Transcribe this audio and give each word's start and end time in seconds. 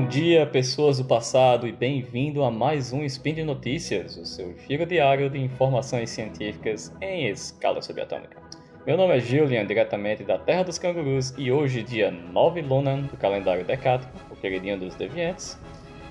Bom 0.00 0.08
dia, 0.08 0.46
pessoas 0.46 0.96
do 0.96 1.04
passado, 1.04 1.68
e 1.68 1.72
bem-vindo 1.72 2.42
a 2.42 2.50
mais 2.50 2.90
um 2.90 3.04
Spin 3.04 3.34
de 3.34 3.44
Notícias, 3.44 4.16
o 4.16 4.24
seu 4.24 4.56
giro 4.66 4.86
diário 4.86 5.28
de 5.28 5.38
informações 5.38 6.08
científicas 6.08 6.90
em 7.02 7.26
escala 7.28 7.82
subatômica. 7.82 8.38
Meu 8.86 8.96
nome 8.96 9.14
é 9.14 9.20
Julian, 9.20 9.66
diretamente 9.66 10.24
da 10.24 10.38
Terra 10.38 10.62
dos 10.62 10.78
Cangurus, 10.78 11.34
e 11.36 11.52
hoje, 11.52 11.82
dia 11.82 12.10
9 12.10 12.62
Lunan 12.62 13.02
do 13.02 13.16
calendário 13.18 13.62
Decático, 13.62 14.10
o 14.30 14.36
queridinho 14.36 14.78
dos 14.78 14.94
deviantes, 14.94 15.60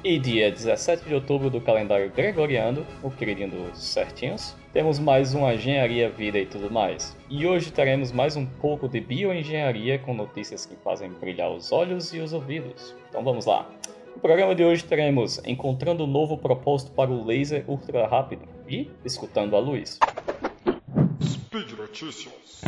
e 0.04 0.18
dia 0.18 0.50
17 0.50 1.06
de 1.06 1.14
outubro 1.14 1.50
do 1.50 1.60
calendário 1.60 2.10
Gregoriano, 2.12 2.86
o 3.04 3.12
queridinho 3.12 3.50
dos 3.50 3.84
certinhos, 3.84 4.56
temos 4.72 4.98
mais 4.98 5.34
uma 5.34 5.54
engenharia, 5.54 6.10
vida 6.10 6.40
e 6.40 6.46
tudo 6.46 6.72
mais. 6.72 7.18
E 7.30 7.46
hoje 7.46 7.72
teremos 7.72 8.12
mais 8.12 8.36
um 8.36 8.46
pouco 8.46 8.88
de 8.88 9.02
bioengenharia 9.02 10.00
com 10.00 10.14
notícias 10.14 10.66
que 10.66 10.76
fazem 10.78 11.10
brilhar 11.12 11.52
os 11.52 11.72
olhos 11.72 12.14
e 12.14 12.20
os 12.20 12.34
ouvidos. 12.34 12.96
Então 13.10 13.24
vamos 13.24 13.46
lá. 13.46 13.70
No 14.16 14.22
programa 14.22 14.56
de 14.56 14.64
hoje 14.64 14.84
teremos 14.84 15.42
encontrando 15.46 16.04
um 16.04 16.08
novo 16.08 16.38
propósito 16.38 16.92
para 16.92 17.12
o 17.12 17.26
laser 17.26 17.64
ultra 17.68 18.08
rápido 18.08 18.48
e 18.68 18.90
escutando 19.04 19.56
a 19.56 19.60
luz. 19.60 20.00
Speed 21.22 21.72
Notícias. 21.78 22.62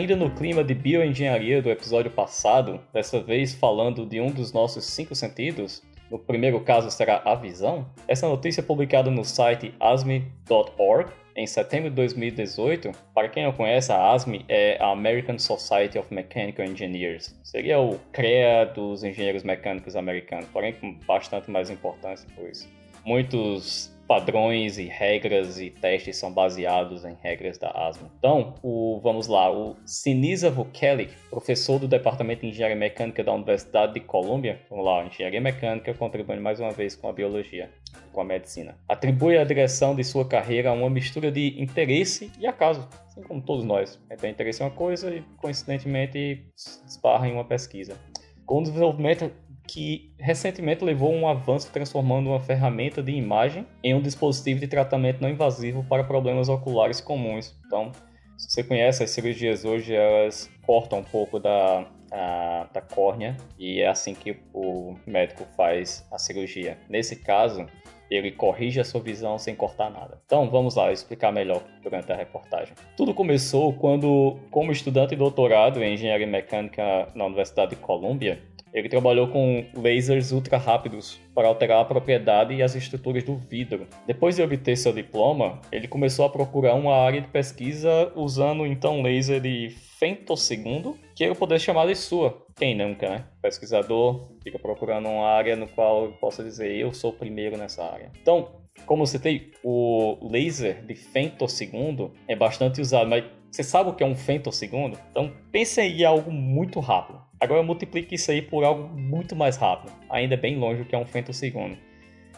Ainda 0.00 0.16
no 0.16 0.30
clima 0.30 0.64
de 0.64 0.72
bioengenharia 0.72 1.60
do 1.60 1.68
episódio 1.68 2.10
passado, 2.10 2.80
dessa 2.90 3.20
vez 3.20 3.52
falando 3.52 4.06
de 4.06 4.18
um 4.18 4.30
dos 4.30 4.50
nossos 4.50 4.86
cinco 4.86 5.14
sentidos, 5.14 5.82
no 6.10 6.18
primeiro 6.18 6.58
caso 6.62 6.90
será 6.90 7.20
a 7.22 7.34
visão, 7.34 7.86
essa 8.08 8.26
notícia 8.26 8.62
é 8.62 8.64
publicada 8.64 9.10
no 9.10 9.22
site 9.26 9.74
asme.org 9.78 11.12
em 11.36 11.46
setembro 11.46 11.90
de 11.90 11.96
2018. 11.96 12.92
Para 13.14 13.28
quem 13.28 13.44
não 13.44 13.52
conhece, 13.52 13.92
a 13.92 14.12
ASME 14.12 14.42
é 14.48 14.82
a 14.82 14.90
American 14.90 15.38
Society 15.38 15.98
of 15.98 16.14
Mechanical 16.14 16.64
Engineers. 16.64 17.38
Seria 17.44 17.78
o 17.78 17.98
CREA 18.10 18.72
dos 18.74 19.04
engenheiros 19.04 19.42
mecânicos 19.42 19.96
americanos, 19.96 20.46
porém 20.50 20.72
com 20.72 20.94
bastante 21.06 21.50
mais 21.50 21.68
importância, 21.68 22.26
pois 22.34 22.66
muitos 23.04 23.94
padrões 24.10 24.76
e 24.76 24.86
regras 24.86 25.60
e 25.60 25.70
testes 25.70 26.16
são 26.16 26.32
baseados 26.32 27.04
em 27.04 27.16
regras 27.22 27.56
da 27.58 27.70
ASME. 27.70 28.10
Então, 28.18 28.54
o, 28.60 28.98
vamos 29.00 29.28
lá, 29.28 29.48
o 29.48 29.76
Sinisa 29.86 30.50
Vukelic, 30.50 31.14
professor 31.30 31.78
do 31.78 31.86
Departamento 31.86 32.40
de 32.40 32.48
Engenharia 32.48 32.74
Mecânica 32.74 33.22
da 33.22 33.32
Universidade 33.32 33.94
de 33.94 34.00
Colômbia, 34.00 34.60
vamos 34.68 34.84
lá, 34.84 35.06
Engenharia 35.06 35.40
Mecânica, 35.40 35.94
contribuindo 35.94 36.42
mais 36.42 36.58
uma 36.58 36.72
vez 36.72 36.96
com 36.96 37.08
a 37.08 37.12
biologia, 37.12 37.70
com 38.12 38.20
a 38.20 38.24
medicina, 38.24 38.76
atribui 38.88 39.38
a 39.38 39.44
direção 39.44 39.94
de 39.94 40.02
sua 40.02 40.26
carreira 40.26 40.70
a 40.70 40.72
uma 40.72 40.90
mistura 40.90 41.30
de 41.30 41.62
interesse 41.62 42.32
e 42.36 42.48
acaso, 42.48 42.88
assim 43.06 43.22
como 43.22 43.40
todos 43.40 43.64
nós. 43.64 44.02
É 44.10 44.16
ter 44.16 44.28
interesse 44.28 44.60
em 44.60 44.66
uma 44.66 44.72
coisa 44.72 45.14
e, 45.14 45.22
coincidentemente, 45.36 46.48
esbarra 46.84 47.28
em 47.28 47.32
uma 47.32 47.44
pesquisa. 47.44 47.96
Com 48.44 48.58
o 48.58 48.62
desenvolvimento 48.62 49.30
que 49.66 50.12
recentemente 50.18 50.84
levou 50.84 51.12
um 51.12 51.28
avanço 51.28 51.70
transformando 51.72 52.30
uma 52.30 52.40
ferramenta 52.40 53.02
de 53.02 53.12
imagem 53.12 53.66
em 53.82 53.94
um 53.94 54.00
dispositivo 54.00 54.60
de 54.60 54.66
tratamento 54.66 55.20
não 55.20 55.28
invasivo 55.28 55.84
para 55.84 56.04
problemas 56.04 56.48
oculares 56.48 57.00
comuns. 57.00 57.56
Então, 57.66 57.92
se 58.36 58.50
você 58.50 58.64
conhece 58.64 59.02
as 59.04 59.10
cirurgias 59.10 59.64
hoje, 59.64 59.94
elas 59.94 60.50
cortam 60.66 61.00
um 61.00 61.04
pouco 61.04 61.38
da, 61.38 61.86
a, 62.10 62.68
da 62.72 62.80
córnea 62.80 63.36
e 63.58 63.80
é 63.80 63.88
assim 63.88 64.14
que 64.14 64.36
o 64.52 64.94
médico 65.06 65.46
faz 65.56 66.06
a 66.10 66.18
cirurgia. 66.18 66.78
Nesse 66.88 67.16
caso, 67.16 67.66
ele 68.10 68.32
corrige 68.32 68.80
a 68.80 68.84
sua 68.84 69.00
visão 69.00 69.38
sem 69.38 69.54
cortar 69.54 69.88
nada. 69.88 70.20
Então 70.26 70.50
vamos 70.50 70.74
lá 70.74 70.90
explicar 70.90 71.30
melhor 71.30 71.62
durante 71.82 72.10
a 72.10 72.16
reportagem. 72.16 72.74
Tudo 72.96 73.14
começou 73.14 73.72
quando, 73.72 74.36
como 74.50 74.72
estudante 74.72 75.10
de 75.10 75.16
doutorado 75.16 75.82
em 75.82 75.94
engenharia 75.94 76.26
mecânica 76.26 77.08
na 77.14 77.26
Universidade 77.26 77.70
de 77.70 77.76
Columbia, 77.76 78.42
ele 78.72 78.88
trabalhou 78.88 79.28
com 79.28 79.64
lasers 79.74 80.32
ultra 80.32 80.56
rápidos 80.56 81.20
para 81.34 81.48
alterar 81.48 81.80
a 81.80 81.84
propriedade 81.84 82.54
e 82.54 82.62
as 82.62 82.74
estruturas 82.74 83.24
do 83.24 83.36
vidro. 83.36 83.86
Depois 84.06 84.36
de 84.36 84.42
obter 84.42 84.76
seu 84.76 84.92
diploma, 84.92 85.60
ele 85.72 85.88
começou 85.88 86.24
a 86.24 86.30
procurar 86.30 86.74
uma 86.74 86.94
área 86.94 87.20
de 87.20 87.28
pesquisa 87.28 88.12
usando 88.14 88.66
então 88.66 89.02
laser 89.02 89.40
de 89.40 89.70
femtosegundo, 89.98 90.96
que 91.14 91.24
ele 91.24 91.34
poderia 91.34 91.58
chamar 91.58 91.86
de 91.86 91.94
sua. 91.94 92.46
Quem 92.56 92.74
nunca, 92.74 93.08
né? 93.08 93.24
Pesquisador 93.42 94.30
fica 94.42 94.58
procurando 94.58 95.08
uma 95.08 95.26
área 95.26 95.56
no 95.56 95.68
qual 95.68 96.06
eu 96.06 96.12
possa 96.12 96.42
dizer 96.42 96.74
eu 96.74 96.92
sou 96.92 97.10
o 97.10 97.14
primeiro 97.14 97.56
nessa 97.56 97.84
área. 97.84 98.10
Então, 98.20 98.60
como 98.86 99.06
você 99.06 99.18
tem 99.18 99.50
o 99.62 100.18
laser 100.30 100.84
de 100.84 100.94
femtosegundo 100.94 102.12
é 102.26 102.34
bastante 102.34 102.80
usado, 102.80 103.08
mas 103.08 103.24
você 103.50 103.62
sabe 103.62 103.90
o 103.90 103.94
que 103.94 104.02
é 104.02 104.06
um 104.06 104.14
femtosegundo? 104.14 104.98
Então 105.10 105.32
pense 105.50 105.80
em 105.80 106.04
algo 106.04 106.30
muito 106.30 106.80
rápido. 106.80 107.29
Agora 107.40 107.62
multiplique 107.62 108.14
isso 108.14 108.30
aí 108.30 108.42
por 108.42 108.64
algo 108.64 108.88
muito 108.96 109.34
mais 109.34 109.56
rápido, 109.56 109.92
ainda 110.10 110.36
bem 110.36 110.58
longe 110.58 110.82
do 110.82 110.84
que 110.84 110.94
é 110.94 110.98
um 110.98 111.06
femtosegundo. 111.06 111.76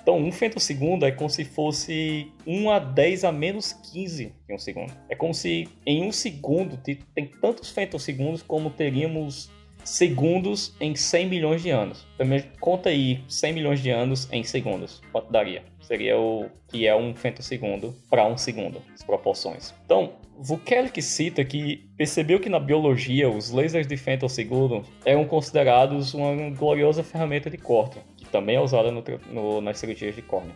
Então, 0.01 0.17
um 0.19 0.33
femtosegundo 0.33 1.07
é 1.07 1.13
como 1.13 1.31
se 1.31 1.45
fosse 1.45 2.33
1 2.47 2.71
a 2.71 2.79
10 2.81 3.25
a 3.25 3.33
menos 3.33 3.73
15 3.73 4.33
em 4.49 4.55
um 4.55 4.59
segundo. 4.59 4.93
É 5.09 5.15
como 5.15 5.33
se 5.33 5.69
em 5.87 6.03
um 6.05 6.11
segundo 6.11 6.77
tem 6.77 7.27
tantos 7.41 7.71
femtosegundos 7.71 8.43
como 8.43 8.71
teríamos 8.71 9.51
segundos 9.85 10.75
em 10.81 10.95
100 10.95 11.29
milhões 11.29 11.63
de 11.63 11.71
anos. 11.71 12.07
Também 12.17 12.45
conta 12.61 12.89
aí 12.89 13.23
100 13.29 13.53
milhões 13.53 13.81
de 13.81 13.91
anos 13.91 14.29
em 14.33 14.43
segundos. 14.43 15.01
Quanto 15.13 15.31
daria? 15.31 15.63
Seria 15.81 16.19
o 16.19 16.47
que 16.69 16.87
é 16.87 16.95
um 16.95 17.15
femtosegundo 17.15 17.95
para 18.09 18.27
um 18.27 18.37
segundo, 18.37 18.81
as 18.95 19.03
proporções. 19.03 19.75
Então, 19.85 20.13
Vukelic 20.39 21.01
cita 21.03 21.45
que 21.45 21.89
percebeu 21.97 22.41
que 22.41 22.49
na 22.49 22.59
biologia 22.59 23.29
os 23.29 23.51
lasers 23.51 23.87
de 23.87 23.97
femtosegundo 23.97 24.85
eram 25.05 25.25
considerados 25.25 26.15
uma 26.15 26.51
gloriosa 26.51 27.03
ferramenta 27.03 27.51
de 27.51 27.59
corte, 27.59 27.99
que 28.17 28.27
também 28.27 28.57
é 28.57 28.61
usada 28.61 28.91
no, 28.91 29.05
no, 29.31 29.61
nas 29.61 29.79
cirurgias 29.79 30.17
de 30.17 30.23
córnea 30.23 30.55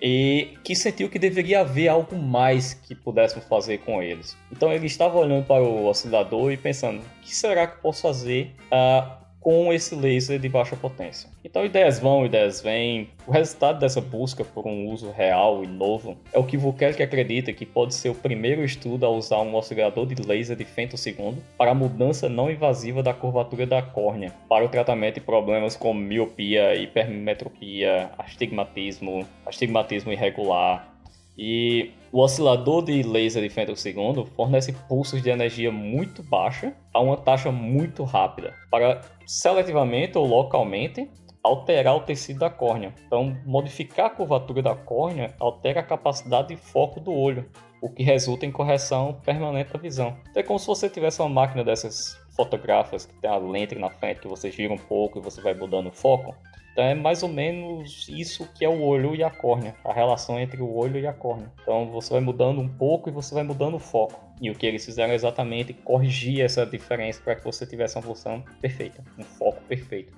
e 0.00 0.56
que 0.62 0.74
sentiu 0.76 1.08
que 1.08 1.18
deveria 1.18 1.60
haver 1.60 1.88
algo 1.88 2.16
mais 2.16 2.74
que 2.74 2.94
pudéssemos 2.94 3.46
fazer 3.46 3.78
com 3.78 4.02
eles. 4.02 4.36
Então 4.50 4.72
ele 4.72 4.86
estava 4.86 5.18
olhando 5.18 5.46
para 5.46 5.62
o 5.62 5.86
oscilador 5.86 6.52
e 6.52 6.56
pensando: 6.56 7.00
o 7.00 7.22
que 7.22 7.34
será 7.34 7.66
que 7.66 7.80
posso 7.80 8.02
fazer 8.02 8.54
uh, 8.72 9.18
com 9.40 9.72
esse 9.72 9.94
laser 9.94 10.38
de 10.38 10.48
baixa 10.48 10.76
potência. 10.76 11.30
Então 11.44 11.64
ideias 11.64 11.98
vão, 11.98 12.26
ideias 12.26 12.60
vêm. 12.60 13.08
O 13.26 13.30
resultado 13.30 13.78
dessa 13.78 14.00
busca 14.00 14.44
por 14.44 14.66
um 14.66 14.86
uso 14.88 15.10
real 15.10 15.62
e 15.64 15.66
novo 15.66 16.16
é 16.32 16.38
o 16.38 16.44
que 16.44 16.56
Vukelic 16.56 17.02
acredita 17.02 17.52
que 17.52 17.64
pode 17.64 17.94
ser 17.94 18.10
o 18.10 18.14
primeiro 18.14 18.64
estudo 18.64 19.06
a 19.06 19.08
usar 19.08 19.38
um 19.40 19.54
oscilador 19.54 20.06
de 20.06 20.20
laser 20.22 20.56
de 20.56 20.64
femtosegundo 20.64 21.42
para 21.56 21.70
a 21.70 21.74
mudança 21.74 22.28
não 22.28 22.50
invasiva 22.50 23.02
da 23.02 23.14
curvatura 23.14 23.66
da 23.66 23.82
córnea, 23.82 24.32
para 24.48 24.64
o 24.64 24.68
tratamento 24.68 25.14
de 25.14 25.20
problemas 25.20 25.76
como 25.76 26.00
miopia, 26.00 26.74
hipermetropia, 26.74 28.10
astigmatismo, 28.18 29.26
astigmatismo 29.46 30.12
irregular, 30.12 30.97
e 31.38 31.92
o 32.10 32.20
oscilador 32.20 32.82
de 32.82 33.02
laser 33.02 33.42
de 33.42 33.48
femtosegundo 33.48 34.26
fornece 34.26 34.72
pulsos 34.88 35.22
de 35.22 35.30
energia 35.30 35.70
muito 35.70 36.22
baixa 36.22 36.74
a 36.92 37.00
uma 37.00 37.16
taxa 37.16 37.52
muito 37.52 38.02
rápida 38.02 38.54
para 38.70 39.00
seletivamente 39.24 40.18
ou 40.18 40.26
localmente 40.26 41.08
alterar 41.44 41.96
o 41.96 42.00
tecido 42.00 42.40
da 42.40 42.50
córnea. 42.50 42.92
Então, 43.06 43.36
modificar 43.46 44.06
a 44.06 44.10
curvatura 44.10 44.62
da 44.62 44.74
córnea 44.74 45.34
altera 45.38 45.80
a 45.80 45.84
capacidade 45.84 46.48
de 46.48 46.56
foco 46.56 46.98
do 46.98 47.12
olho, 47.12 47.48
o 47.80 47.88
que 47.88 48.02
resulta 48.02 48.44
em 48.44 48.50
correção 48.50 49.20
permanente 49.24 49.72
da 49.72 49.78
visão. 49.78 50.16
Então, 50.30 50.40
é 50.40 50.42
como 50.42 50.58
se 50.58 50.66
você 50.66 50.90
tivesse 50.90 51.20
uma 51.22 51.28
máquina 51.28 51.62
dessas 51.62 52.18
fotográficas 52.34 53.06
que 53.06 53.14
tem 53.20 53.30
a 53.30 53.36
lente 53.36 53.74
na 53.76 53.90
frente 53.90 54.20
que 54.20 54.28
você 54.28 54.50
gira 54.50 54.72
um 54.72 54.78
pouco 54.78 55.18
e 55.18 55.22
você 55.22 55.40
vai 55.40 55.54
mudando 55.54 55.88
o 55.88 55.92
foco. 55.92 56.34
Então 56.78 56.86
é 56.86 56.94
mais 56.94 57.24
ou 57.24 57.28
menos 57.28 58.06
isso 58.08 58.48
que 58.54 58.64
é 58.64 58.68
o 58.68 58.80
olho 58.80 59.12
e 59.12 59.24
a 59.24 59.28
córnea, 59.28 59.74
a 59.84 59.92
relação 59.92 60.38
entre 60.38 60.62
o 60.62 60.72
olho 60.72 60.96
e 61.00 61.08
a 61.08 61.12
córnea. 61.12 61.50
Então 61.60 61.90
você 61.90 62.12
vai 62.12 62.20
mudando 62.20 62.60
um 62.60 62.68
pouco 62.68 63.08
e 63.08 63.12
você 63.12 63.34
vai 63.34 63.42
mudando 63.42 63.74
o 63.74 63.80
foco. 63.80 64.20
E 64.40 64.48
o 64.48 64.54
que 64.54 64.64
eles 64.64 64.84
fizeram 64.84 65.10
é 65.12 65.16
exatamente 65.16 65.72
corrigir 65.72 66.40
essa 66.40 66.64
diferença 66.64 67.20
para 67.20 67.34
que 67.34 67.42
você 67.42 67.66
tivesse 67.66 67.96
uma 67.96 68.02
função 68.02 68.44
perfeita, 68.60 69.02
um 69.18 69.24
foco 69.24 69.60
perfeito. 69.62 70.12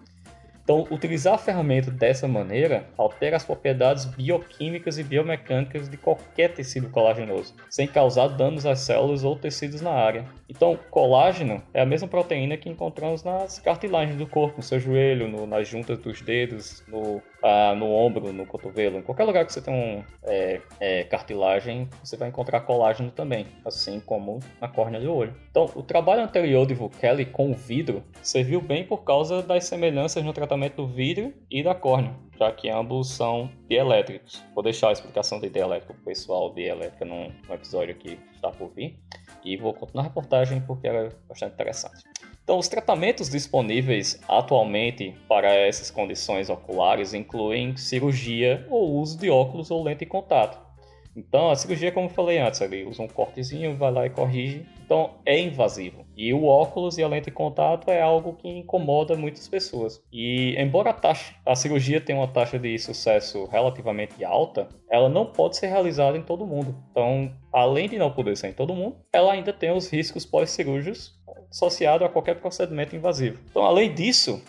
Então, 0.71 0.87
utilizar 0.89 1.35
a 1.35 1.39
ferramenta 1.39 1.91
dessa 1.91 2.29
maneira 2.29 2.87
altera 2.97 3.37
as 3.37 3.45
propriedades 3.45 4.05
bioquímicas 4.05 4.99
e 4.99 5.03
biomecânicas 5.03 5.89
de 5.89 5.97
qualquer 5.97 6.55
tecido 6.55 6.89
colagenoso, 6.91 7.57
sem 7.69 7.89
causar 7.89 8.29
danos 8.29 8.65
às 8.65 8.79
células 8.79 9.25
ou 9.25 9.35
tecidos 9.35 9.81
na 9.81 9.91
área. 9.91 10.25
Então, 10.49 10.79
colágeno 10.89 11.61
é 11.75 11.83
a 11.83 11.87
mesma 11.87 12.07
proteína 12.07 12.57
que 12.57 12.69
encontramos 12.69 13.25
nas 13.25 13.59
cartilagens 13.59 14.17
do 14.17 14.29
corpo, 14.29 14.59
no 14.59 14.63
seu 14.63 14.79
joelho, 14.79 15.27
no, 15.27 15.45
nas 15.45 15.67
juntas 15.67 15.99
dos 15.99 16.23
dedos, 16.23 16.85
no 16.87 17.21
ah, 17.43 17.75
no 17.75 17.91
ombro, 17.91 18.33
no 18.33 18.47
cotovelo, 18.47 18.99
em 18.99 19.03
qualquer 19.03 19.25
lugar 19.25 19.45
que 19.47 19.53
você 19.53 19.61
tem 19.61 19.75
um, 19.75 20.05
é, 20.23 20.61
é, 20.79 21.05
cartilagem, 21.05 21.89
você 22.03 22.17
vai 22.17 22.29
encontrar 22.29 22.61
colágeno 22.61 23.11
também, 23.11 23.47
assim 23.65 24.01
como 24.01 24.41
na 24.61 24.69
córnea 24.69 25.01
do 25.01 25.13
olho. 25.13 25.35
Então, 25.51 25.71
o 25.75 25.83
trabalho 25.83 26.23
anterior 26.23 26.67
de 26.67 26.75
Vukeli 26.75 27.25
com 27.25 27.51
o 27.51 27.55
vidro 27.55 28.03
serviu 28.23 28.61
bem 28.61 28.85
por 28.85 29.05
causa 29.05 29.43
das 29.43 29.65
semelhanças 29.65 30.25
no 30.25 30.33
tratamento 30.33 30.77
do 30.77 30.87
vidro 30.87 31.33
e 31.51 31.63
da 31.63 31.75
córnea, 31.75 32.15
já 32.39 32.53
que 32.53 32.69
ambos 32.69 33.11
são 33.11 33.51
dielétricos. 33.69 34.45
Vou 34.55 34.63
deixar 34.63 34.89
a 34.89 34.93
explicação 34.93 35.41
de 35.41 35.49
dielétrico 35.49 35.95
para 35.95 36.03
o 36.03 36.05
pessoal 36.05 36.53
de 36.53 36.63
elétrica 36.63 37.05
num, 37.05 37.33
num 37.49 37.55
episódio 37.55 37.95
que 37.95 38.19
está 38.35 38.51
por 38.51 38.71
vir. 38.71 38.99
E 39.45 39.57
vou 39.57 39.73
continuar 39.73 40.05
a 40.05 40.09
reportagem 40.09 40.61
porque 40.61 40.87
é 40.87 41.09
bastante 41.27 41.55
interessante. 41.55 42.05
Então, 42.43 42.59
os 42.59 42.69
tratamentos 42.69 43.29
disponíveis 43.29 44.21
atualmente 44.29 45.15
para 45.29 45.55
essas 45.55 45.91
condições 45.91 46.51
oculares 46.51 47.15
incluem 47.15 47.77
cirurgia 47.77 48.67
ou 48.69 48.95
uso 48.97 49.19
de 49.19 49.31
óculos 49.31 49.71
ou 49.71 49.83
lente 49.83 50.01
de 50.01 50.07
contato. 50.07 50.71
Então, 51.17 51.51
a 51.51 51.57
cirurgia, 51.57 51.91
como 51.91 52.07
eu 52.07 52.11
falei 52.11 52.39
antes, 52.39 52.61
ele 52.61 52.85
usa 52.85 53.03
um 53.03 53.09
cortezinho, 53.09 53.77
vai 53.77 53.91
lá 53.91 54.07
e 54.07 54.11
corrige. 54.11 54.65
Então, 54.85 55.15
é 55.27 55.39
invasivo. 55.39 56.05
E 56.17 56.33
o 56.33 56.45
óculos 56.45 56.99
e 56.99 57.03
a 57.03 57.09
lente 57.09 57.27
de 57.27 57.31
contato 57.31 57.91
é 57.91 58.01
algo 58.01 58.35
que 58.35 58.49
incomoda 58.49 59.17
muitas 59.17 59.49
pessoas. 59.49 60.03
E, 60.13 60.55
embora 60.57 60.91
a, 60.91 60.93
taxa, 60.93 61.35
a 61.45 61.55
cirurgia 61.55 62.01
tenha 62.01 62.19
uma 62.19 62.29
taxa 62.29 62.59
de 62.59 62.79
sucesso 62.79 63.47
relativamente 63.47 64.25
alta, 64.25 64.69
ela 64.91 65.09
não 65.09 65.27
pode 65.27 65.57
ser 65.57 65.67
realizada 65.67 66.17
em 66.17 66.23
todo 66.23 66.47
mundo. 66.47 66.77
Então, 66.91 67.33
além 67.53 67.89
de 67.89 67.99
não 67.99 68.11
poder 68.11 68.37
ser 68.37 68.49
em 68.49 68.53
todo 68.53 68.75
mundo, 68.75 68.97
ela 69.13 69.33
ainda 69.33 69.53
tem 69.53 69.73
os 69.73 69.89
riscos 69.89 70.25
pós-cirúrgicos 70.25 71.20
associados 71.51 72.07
a 72.07 72.11
qualquer 72.11 72.37
procedimento 72.37 72.95
invasivo. 72.95 73.39
Então, 73.51 73.65
além 73.65 73.93
disso, 73.93 74.43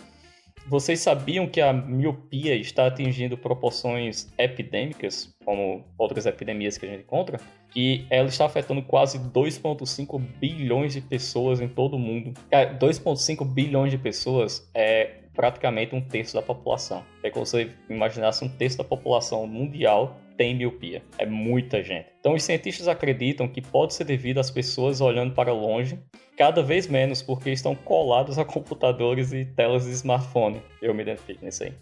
vocês 0.67 0.99
sabiam 0.99 1.47
que 1.47 1.59
a 1.59 1.73
miopia 1.73 2.55
está 2.55 2.87
atingindo 2.87 3.37
proporções 3.37 4.31
epidêmicas, 4.37 5.33
como 5.43 5.83
outras 5.97 6.25
epidemias 6.25 6.77
que 6.77 6.85
a 6.85 6.89
gente 6.89 7.01
encontra? 7.01 7.39
E 7.75 8.05
ela 8.09 8.27
está 8.27 8.45
afetando 8.45 8.81
quase 8.83 9.17
2,5 9.17 10.19
bilhões 10.39 10.93
de 10.93 11.01
pessoas 11.01 11.59
em 11.59 11.67
todo 11.67 11.95
o 11.95 11.99
mundo. 11.99 12.33
2,5 12.51 13.45
bilhões 13.45 13.91
de 13.91 13.97
pessoas 13.97 14.69
é 14.73 15.21
praticamente 15.33 15.95
um 15.95 16.01
terço 16.01 16.35
da 16.35 16.41
população. 16.41 17.03
É 17.23 17.29
como 17.29 17.45
se 17.45 17.51
você 17.51 17.71
imaginasse 17.89 18.43
um 18.43 18.49
terço 18.49 18.77
da 18.77 18.83
população 18.83 19.47
mundial 19.47 20.17
tem 20.41 20.55
miopia. 20.55 21.03
É 21.19 21.25
muita 21.27 21.83
gente. 21.83 22.07
Então, 22.19 22.33
os 22.33 22.41
cientistas 22.41 22.87
acreditam 22.87 23.47
que 23.47 23.61
pode 23.61 23.93
ser 23.93 24.05
devido 24.05 24.39
às 24.39 24.49
pessoas 24.49 24.99
olhando 24.99 25.35
para 25.35 25.53
longe 25.53 25.99
cada 26.35 26.63
vez 26.63 26.87
menos 26.87 27.21
porque 27.21 27.51
estão 27.51 27.75
colados 27.75 28.39
a 28.39 28.43
computadores 28.43 29.31
e 29.33 29.45
telas 29.45 29.85
de 29.85 29.91
smartphone. 29.91 30.59
Eu 30.81 30.95
me 30.95 31.03
identifico 31.03 31.45
nisso 31.45 31.63
aí. 31.63 31.73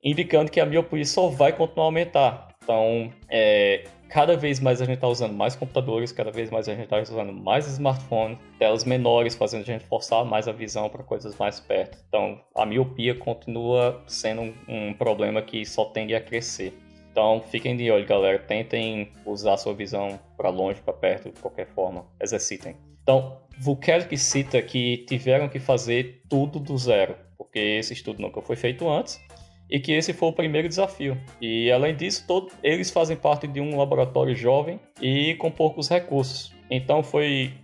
Indicando 0.00 0.48
que 0.48 0.60
a 0.60 0.66
miopia 0.66 1.04
só 1.04 1.26
vai 1.26 1.52
continuar 1.52 1.86
a 1.86 1.88
aumentar. 1.88 2.48
Então, 2.62 3.10
é, 3.28 3.82
cada 4.08 4.36
vez 4.36 4.60
mais 4.60 4.80
a 4.80 4.84
gente 4.84 4.94
está 4.94 5.08
usando 5.08 5.34
mais 5.34 5.56
computadores, 5.56 6.12
cada 6.12 6.30
vez 6.30 6.50
mais 6.50 6.68
a 6.68 6.72
gente 6.72 6.84
está 6.84 7.00
usando 7.00 7.32
mais 7.32 7.66
smartphones, 7.66 8.38
telas 8.60 8.84
menores, 8.84 9.34
fazendo 9.34 9.62
a 9.62 9.66
gente 9.66 9.84
forçar 9.86 10.24
mais 10.24 10.46
a 10.46 10.52
visão 10.52 10.88
para 10.88 11.02
coisas 11.02 11.36
mais 11.36 11.58
perto. 11.58 11.98
Então, 12.06 12.40
a 12.54 12.64
miopia 12.64 13.16
continua 13.16 14.00
sendo 14.06 14.42
um, 14.42 14.54
um 14.68 14.94
problema 14.94 15.42
que 15.42 15.66
só 15.66 15.86
tende 15.86 16.14
a 16.14 16.20
crescer. 16.20 16.83
Então, 17.14 17.40
fiquem 17.48 17.76
de 17.76 17.88
olho, 17.92 18.04
galera. 18.04 18.40
Tentem 18.40 19.12
usar 19.24 19.56
sua 19.56 19.72
visão 19.72 20.18
para 20.36 20.48
longe, 20.48 20.80
para 20.80 20.92
perto, 20.92 21.30
de 21.30 21.40
qualquer 21.40 21.68
forma. 21.68 22.04
Exercitem. 22.20 22.74
Então, 23.04 23.38
Vukelic 23.56 24.18
cita 24.18 24.60
que 24.60 25.04
tiveram 25.06 25.48
que 25.48 25.60
fazer 25.60 26.22
tudo 26.28 26.58
do 26.58 26.76
zero, 26.76 27.14
porque 27.38 27.60
esse 27.60 27.92
estudo 27.92 28.20
nunca 28.20 28.42
foi 28.42 28.56
feito 28.56 28.88
antes 28.88 29.20
e 29.70 29.78
que 29.78 29.92
esse 29.92 30.12
foi 30.12 30.28
o 30.30 30.32
primeiro 30.32 30.68
desafio. 30.68 31.16
E 31.40 31.70
além 31.70 31.94
disso, 31.94 32.26
eles 32.64 32.90
fazem 32.90 33.16
parte 33.16 33.46
de 33.46 33.60
um 33.60 33.78
laboratório 33.78 34.34
jovem 34.34 34.80
e 35.00 35.36
com 35.36 35.52
poucos 35.52 35.88
recursos. 35.88 36.52
Então 36.68 37.00
foi 37.00 37.54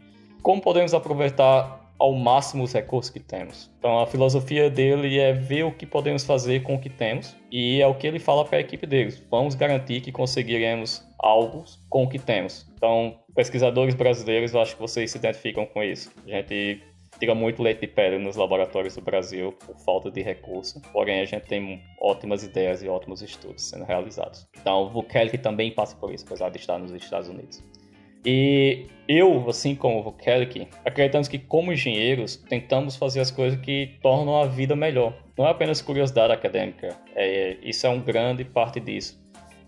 como 0.43 0.63
podemos 0.63 0.95
aproveitar 0.95 1.80
ao 2.01 2.15
máximo 2.15 2.65
os 2.65 2.73
recursos 2.73 3.11
que 3.11 3.21
temos. 3.21 3.71
Então 3.79 4.01
a 4.01 4.07
filosofia 4.07 4.71
dele 4.71 5.19
é 5.19 5.33
ver 5.33 5.65
o 5.65 5.73
que 5.73 5.85
podemos 5.85 6.25
fazer 6.25 6.63
com 6.63 6.75
o 6.75 6.81
que 6.81 6.89
temos 6.89 7.37
e 7.53 7.81
é 7.81 7.87
o 7.87 7.95
que 7.95 8.07
ele 8.07 8.19
fala 8.19 8.45
para 8.45 8.57
a 8.57 8.61
equipe 8.61 8.87
deles. 8.87 9.23
Vamos 9.31 9.55
garantir 9.55 10.01
que 10.01 10.11
conseguiremos 10.11 11.07
algo 11.19 11.65
com 11.91 12.05
o 12.05 12.09
que 12.09 12.19
temos. 12.19 12.67
Então 12.75 13.19
pesquisadores 13.35 13.95
brasileiros, 13.95 14.55
eu 14.55 14.61
acho 14.61 14.75
que 14.75 14.81
vocês 14.81 15.11
se 15.11 15.19
identificam 15.19 15.67
com 15.67 15.83
isso. 15.83 16.11
A 16.27 16.31
gente 16.31 16.83
tira 17.19 17.35
muito 17.35 17.63
leite 17.63 17.83
de 17.83 17.87
pedra 17.87 18.19
nos 18.19 18.35
laboratórios 18.35 18.95
do 18.95 19.03
Brasil 19.03 19.53
por 19.53 19.77
falta 19.77 20.11
de 20.11 20.23
recurso, 20.23 20.81
porém 20.93 21.21
a 21.21 21.25
gente 21.27 21.47
tem 21.47 21.83
ótimas 22.01 22.43
ideias 22.43 22.83
e 22.83 22.89
ótimos 22.89 23.21
estudos 23.21 23.69
sendo 23.69 23.85
realizados. 23.85 24.49
Então, 24.59 24.85
o 24.85 24.91
Vukelic 24.91 25.37
também 25.37 25.71
passa 25.71 25.95
por 25.97 26.13
isso, 26.13 26.25
apesar 26.25 26.49
de 26.49 26.59
estar 26.59 26.79
nos 26.79 26.93
Estados 26.93 27.29
Unidos. 27.29 27.63
E 28.25 28.87
eu, 29.09 29.49
assim 29.49 29.75
como 29.75 29.99
o 29.99 30.03
Vukelic, 30.03 30.69
acreditamos 30.85 31.27
que 31.27 31.39
como 31.39 31.73
engenheiros 31.73 32.37
tentamos 32.37 32.97
fazer 32.97 33.21
as 33.21 33.31
coisas 33.31 33.59
que 33.61 33.99
tornam 34.03 34.41
a 34.41 34.47
vida 34.47 34.77
melhor. 34.77 35.15
Não 35.37 35.47
é 35.47 35.51
apenas 35.51 35.83
curiosidade 35.83 36.33
acadêmica, 36.33 36.97
é, 37.15 37.57
isso 37.63 37.87
é 37.87 37.91
uma 37.91 38.03
grande 38.03 38.45
parte 38.45 38.79
disso. 38.79 39.19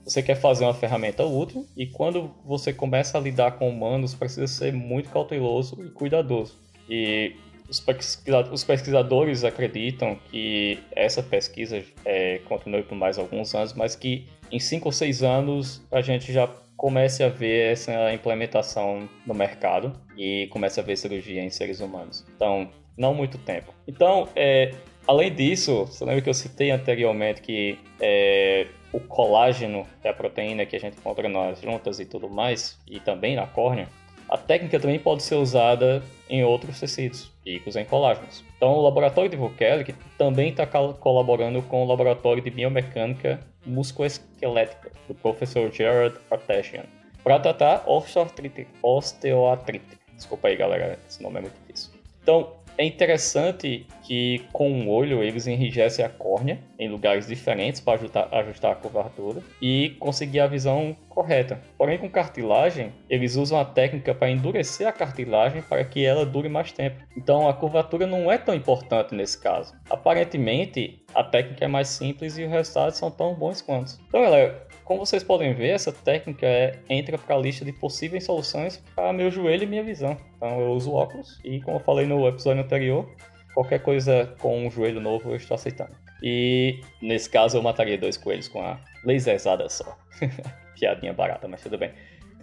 Você 0.04 0.22
quer 0.22 0.34
fazer 0.34 0.64
uma 0.64 0.74
ferramenta 0.74 1.24
útil 1.24 1.66
e 1.76 1.86
quando 1.86 2.34
você 2.44 2.72
começa 2.72 3.16
a 3.16 3.20
lidar 3.20 3.52
com 3.52 3.68
humanos, 3.68 4.14
precisa 4.14 4.46
ser 4.46 4.72
muito 4.72 5.08
cauteloso 5.10 5.82
e 5.84 5.90
cuidadoso. 5.90 6.58
E 6.88 7.36
os 7.68 8.64
pesquisadores 8.64 9.44
acreditam 9.44 10.18
que 10.30 10.78
essa 10.94 11.22
pesquisa 11.22 11.82
é, 12.04 12.38
continue 12.48 12.82
por 12.82 12.96
mais 12.96 13.18
alguns 13.18 13.54
anos, 13.54 13.72
mas 13.72 13.96
que 13.96 14.26
em 14.50 14.58
5 14.58 14.86
ou 14.86 14.92
6 14.92 15.22
anos 15.22 15.82
a 15.90 16.02
gente 16.02 16.32
já 16.32 16.46
comece 16.76 17.22
a 17.22 17.28
ver 17.28 17.72
essa 17.72 18.12
implementação 18.12 19.08
no 19.26 19.34
mercado 19.34 19.92
e 20.16 20.48
comece 20.50 20.80
a 20.80 20.82
ver 20.82 20.96
cirurgia 20.96 21.42
em 21.42 21.50
seres 21.50 21.80
humanos. 21.80 22.24
Então, 22.34 22.68
não 22.96 23.14
muito 23.14 23.38
tempo. 23.38 23.72
Então, 23.86 24.28
é, 24.34 24.72
além 25.06 25.32
disso, 25.32 25.86
você 25.86 26.04
lembra 26.04 26.22
que 26.22 26.28
eu 26.28 26.34
citei 26.34 26.70
anteriormente 26.70 27.40
que 27.40 27.78
é, 28.00 28.66
o 28.92 29.00
colágeno, 29.00 29.86
é 30.02 30.08
a 30.08 30.14
proteína 30.14 30.66
que 30.66 30.76
a 30.76 30.80
gente 30.80 30.98
encontra 30.98 31.28
nas 31.28 31.60
juntas 31.60 31.98
e 32.00 32.04
tudo 32.04 32.28
mais, 32.28 32.78
e 32.86 33.00
também 33.00 33.36
na 33.36 33.46
córnea, 33.46 33.88
a 34.28 34.38
técnica 34.38 34.80
também 34.80 34.98
pode 34.98 35.22
ser 35.22 35.34
usada 35.34 36.02
em 36.28 36.42
outros 36.42 36.80
tecidos, 36.80 37.30
ricos 37.44 37.76
em 37.76 37.84
colágenos. 37.84 38.42
Então, 38.56 38.72
o 38.72 38.82
laboratório 38.82 39.30
de 39.30 39.36
Vukelic 39.36 39.94
também 40.16 40.48
está 40.48 40.66
colaborando 40.66 41.60
com 41.62 41.82
o 41.82 41.86
laboratório 41.86 42.42
de 42.42 42.50
biomecânica 42.50 43.40
musculoesquelética 43.64 44.90
do 45.08 45.14
professor 45.14 45.70
Gerard 45.72 46.16
Artesian 46.30 46.84
para 47.22 47.38
tratar 47.38 47.84
osteoartrite. 47.86 48.66
osteoartrite. 48.82 49.98
Desculpa 50.16 50.48
aí, 50.48 50.56
galera, 50.56 50.98
esse 51.08 51.22
nome 51.22 51.38
é 51.38 51.42
muito 51.42 51.56
difícil. 51.66 51.90
Então, 52.22 52.52
é 52.76 52.84
interessante 52.84 53.86
que 54.02 54.42
com 54.52 54.70
o 54.72 54.88
olho 54.88 55.22
eles 55.22 55.46
enrijecem 55.46 56.04
a 56.04 56.08
córnea 56.08 56.58
em 56.78 56.88
lugares 56.88 57.26
diferentes 57.26 57.80
para 57.80 57.94
ajustar, 57.94 58.28
ajustar 58.34 58.72
a 58.72 58.74
curvatura 58.74 59.40
e 59.60 59.90
conseguir 60.00 60.40
a 60.40 60.46
visão 60.46 60.96
correta. 61.08 61.60
Porém, 61.76 61.98
com 61.98 62.08
cartilagem, 62.08 62.92
eles 63.08 63.36
usam 63.36 63.60
a 63.60 63.64
técnica 63.64 64.14
para 64.14 64.30
endurecer 64.30 64.86
a 64.86 64.92
cartilagem 64.92 65.62
para 65.62 65.84
que 65.84 66.04
ela 66.04 66.26
dure 66.26 66.48
mais 66.48 66.72
tempo. 66.72 67.02
Então, 67.16 67.48
a 67.48 67.54
curvatura 67.54 68.06
não 68.06 68.30
é 68.32 68.38
tão 68.38 68.54
importante 68.54 69.14
nesse 69.14 69.40
caso. 69.40 69.74
Aparentemente, 69.88 71.02
a 71.14 71.22
técnica 71.22 71.64
é 71.64 71.68
mais 71.68 71.88
simples 71.88 72.38
e 72.38 72.44
os 72.44 72.50
resultados 72.50 72.98
são 72.98 73.10
tão 73.10 73.34
bons 73.34 73.60
quanto. 73.60 73.98
Então, 74.08 74.22
galera, 74.22 74.66
como 74.92 75.06
vocês 75.06 75.24
podem 75.24 75.54
ver, 75.54 75.70
essa 75.70 75.90
técnica 75.90 76.46
é, 76.46 76.78
entra 76.86 77.16
para 77.16 77.34
a 77.34 77.38
lista 77.38 77.64
de 77.64 77.72
possíveis 77.72 78.24
soluções 78.24 78.76
para 78.94 79.10
meu 79.10 79.30
joelho 79.30 79.62
e 79.62 79.66
minha 79.66 79.82
visão. 79.82 80.18
Então 80.36 80.60
eu 80.60 80.72
uso 80.72 80.92
óculos 80.92 81.40
e, 81.42 81.62
como 81.62 81.78
eu 81.78 81.80
falei 81.80 82.06
no 82.06 82.28
episódio 82.28 82.62
anterior, 82.62 83.08
qualquer 83.54 83.78
coisa 83.78 84.34
com 84.38 84.66
um 84.66 84.70
joelho 84.70 85.00
novo 85.00 85.30
eu 85.30 85.36
estou 85.36 85.54
aceitando. 85.54 85.92
E 86.22 86.80
nesse 87.00 87.30
caso 87.30 87.56
eu 87.56 87.62
mataria 87.62 87.96
dois 87.96 88.18
coelhos 88.18 88.48
com 88.48 88.60
a 88.60 88.78
laserzada 89.02 89.66
só. 89.70 89.96
Piadinha 90.78 91.14
barata, 91.14 91.48
mas 91.48 91.62
tudo 91.62 91.78
bem 91.78 91.90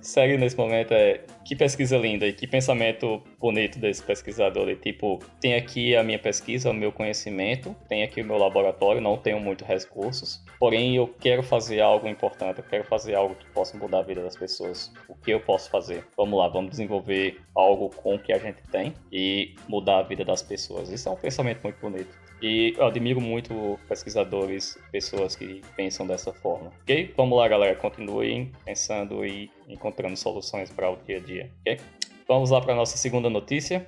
segue 0.01 0.38
nesse 0.38 0.58
momento 0.58 0.94
é 0.94 1.22
que 1.46 1.56
pesquisa 1.56 1.98
linda 1.98 2.27
e 2.27 2.34
que 2.34 2.48
pensamento 2.48 3.22
bonito 3.39 3.79
desse 3.79 4.03
pesquisador. 4.03 4.70
E, 4.70 4.75
tipo, 4.75 5.20
tem 5.39 5.56
aqui 5.56 5.96
a 5.96 6.03
minha 6.03 6.20
pesquisa, 6.20 6.70
o 6.70 6.74
meu 6.74 6.91
conhecimento, 6.91 7.75
tem 7.88 8.03
aqui 8.03 8.22
o 8.22 8.25
meu 8.25 8.38
laboratório, 8.38 9.01
não 9.01 9.18
tenho 9.18 9.39
muitos 9.39 9.68
recursos, 9.68 10.44
porém 10.60 10.96
eu 10.96 11.08
quero 11.08 11.41
fazer 11.44 11.82
algo 11.82 12.08
importante, 12.08 12.60
eu 12.60 12.63
quero 12.63 12.84
fazer 12.84 13.15
algo 13.15 13.36
que 13.36 13.46
possa 13.51 13.77
mudar 13.77 14.00
a 14.00 14.03
vida 14.03 14.22
das 14.22 14.36
pessoas. 14.36 14.91
O 15.08 15.15
que 15.15 15.32
eu 15.32 15.39
posso 15.39 15.70
fazer? 15.70 16.06
Vamos 16.15 16.38
lá, 16.38 16.48
vamos 16.48 16.72
desenvolver 16.72 17.39
algo 17.56 17.89
com 17.89 18.15
o 18.15 18.20
que 18.20 18.32
a 18.32 18.38
gente 18.38 18.62
tem 18.72 18.94
e 19.12 19.56
mudar 19.68 20.00
a 20.00 20.03
vida 20.03 20.24
das 20.24 20.41
pessoas. 20.41 20.89
Isso 20.89 21.10
é 21.10 21.12
um 21.12 21.15
pensamento 21.15 21.63
muito 21.63 21.79
bonito. 21.79 22.29
E 22.41 22.74
eu 22.77 22.86
admiro 22.86 23.20
muito 23.20 23.77
pesquisadores, 23.88 24.77
pessoas 24.91 25.36
que 25.36 25.62
pensam 25.75 26.08
dessa 26.08 26.32
forma. 26.32 26.72
Ok? 26.82 27.13
Vamos 27.18 27.38
lá, 27.38 27.48
galera. 27.48 27.75
Continuem 27.75 28.51
pensando 28.63 29.25
e 29.25 29.51
encontrando 29.70 30.18
soluções 30.18 30.72
para 30.72 30.90
o 30.90 30.98
dia 30.98 31.18
a 31.18 31.20
dia. 31.20 31.52
Ok? 31.62 31.80
Vamos 32.28 32.50
lá 32.50 32.60
para 32.60 32.74
a 32.74 32.76
nossa 32.76 32.98
segunda 32.98 33.30
notícia. 33.30 33.88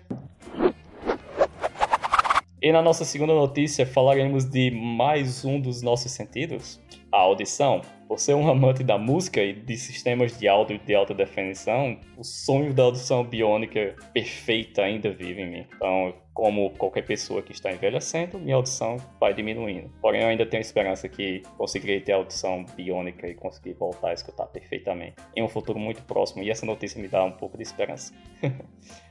E 2.62 2.72
na 2.72 2.82
nossa 2.82 3.04
segunda 3.04 3.34
notícia 3.34 3.88
falaremos 3.88 4.46
de 4.46 4.70
mais 4.70 5.44
um 5.44 5.60
dos 5.60 5.82
nossos 5.82 6.12
sentidos, 6.12 6.80
a 7.12 7.18
audição. 7.18 7.82
Por 8.12 8.20
ser 8.20 8.34
um 8.34 8.50
amante 8.50 8.84
da 8.84 8.98
música 8.98 9.41
e 9.41 9.53
de 9.53 9.77
sistemas 9.77 10.38
de 10.38 10.46
áudio 10.46 10.77
de 10.77 10.94
alta 10.94 11.13
definição, 11.13 11.98
o 12.18 12.25
sonho 12.25 12.74
da 12.74 12.84
audição 12.84 13.24
biônica 13.24 13.96
perfeita 14.13 14.82
ainda 14.82 15.10
vive 15.10 15.44
em 15.44 15.50
mim. 15.50 15.68
Então, 15.74 16.13
como 16.34 16.72
qualquer 16.72 17.03
pessoa 17.03 17.41
que 17.41 17.51
está 17.51 17.72
envelhecendo, 17.72 18.39
minha 18.39 18.56
audição 18.56 18.98
vai 19.20 19.34
diminuindo. 19.34 19.91
Porém, 20.01 20.22
eu 20.22 20.27
ainda 20.27 20.46
tenho 20.46 20.62
esperança 20.62 21.08
que 21.08 21.44
conseguirei 21.58 22.00
ter 22.01 22.13
audição 22.13 22.65
biônica 22.75 23.27
e 23.27 23.36
conseguir 23.36 23.74
voltar 23.74 24.10
a 24.10 24.13
escutar 24.13 24.48
perfeitamente 24.48 25.15
em 25.36 25.44
um 25.44 25.48
futuro 25.48 25.77
muito 25.77 26.01
próximo. 26.03 26.44
E 26.44 26.50
essa 26.50 26.65
notícia 26.65 27.01
me 27.01 27.08
dá 27.08 27.24
um 27.24 27.32
pouco 27.32 27.58
de 27.58 27.63
esperança. 27.63 28.13